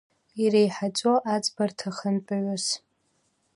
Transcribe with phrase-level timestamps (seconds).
[0.43, 2.65] Иреиҳаӡоу аӡбарҭа ахантәаҩыс…